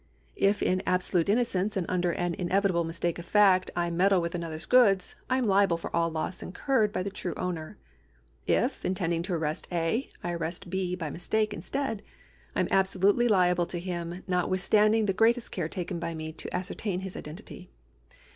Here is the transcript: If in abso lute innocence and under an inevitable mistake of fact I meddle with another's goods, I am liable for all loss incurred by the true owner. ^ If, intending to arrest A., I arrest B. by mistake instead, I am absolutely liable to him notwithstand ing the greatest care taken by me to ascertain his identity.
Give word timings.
If 0.39 0.63
in 0.63 0.81
abso 0.87 1.13
lute 1.13 1.29
innocence 1.29 1.77
and 1.77 1.85
under 1.87 2.11
an 2.13 2.33
inevitable 2.33 2.83
mistake 2.83 3.19
of 3.19 3.25
fact 3.27 3.69
I 3.75 3.91
meddle 3.91 4.19
with 4.19 4.33
another's 4.33 4.65
goods, 4.65 5.13
I 5.29 5.37
am 5.37 5.45
liable 5.45 5.77
for 5.77 5.95
all 5.95 6.09
loss 6.09 6.41
incurred 6.41 6.91
by 6.91 7.03
the 7.03 7.11
true 7.11 7.35
owner. 7.37 7.77
^ 8.49 8.51
If, 8.51 8.83
intending 8.83 9.21
to 9.21 9.35
arrest 9.35 9.67
A., 9.71 10.09
I 10.23 10.31
arrest 10.31 10.71
B. 10.71 10.95
by 10.95 11.11
mistake 11.11 11.53
instead, 11.53 12.01
I 12.55 12.61
am 12.61 12.67
absolutely 12.71 13.27
liable 13.27 13.67
to 13.67 13.79
him 13.79 14.23
notwithstand 14.27 14.95
ing 14.95 15.05
the 15.05 15.13
greatest 15.13 15.51
care 15.51 15.69
taken 15.69 15.99
by 15.99 16.15
me 16.15 16.31
to 16.33 16.51
ascertain 16.55 17.01
his 17.01 17.15
identity. 17.15 17.69